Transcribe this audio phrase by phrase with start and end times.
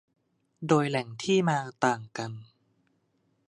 [0.67, 2.31] โดยแหล่งที่มาต่างกัน